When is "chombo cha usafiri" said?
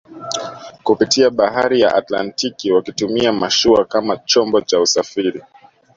4.17-5.41